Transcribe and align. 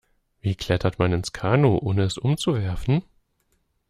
Wie 0.39 0.55
klettert 0.55 0.97
man 0.97 1.13
ins 1.13 1.31
Kanu, 1.31 1.77
ohne 1.79 2.01
es 2.01 2.17
umzuwerfen? 2.17 3.03